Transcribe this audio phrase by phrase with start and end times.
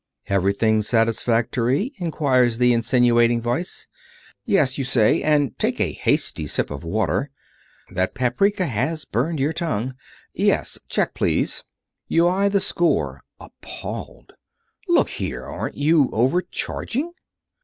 [0.29, 3.85] "Everything satisfactory?" inquires the insinuating Voice.
[4.45, 7.29] "Yes," you say, and take a hasty sip of water.
[7.91, 9.93] That paprika has burned your tongue.
[10.33, 10.79] "Yes.
[10.89, 11.63] Check, please."
[12.07, 14.33] You eye the score, appalled.
[14.87, 15.43] "Look here!
[15.45, 17.11] Aren't you over charging!"